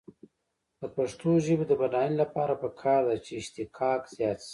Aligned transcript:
د 0.79 0.81
پښتو 0.95 1.29
ژبې 1.45 1.65
د 1.67 1.73
بډاینې 1.81 2.17
لپاره 2.23 2.53
پکار 2.63 3.01
ده 3.07 3.15
چې 3.25 3.31
اشتقاق 3.41 4.01
زیات 4.15 4.39
شي. 4.47 4.49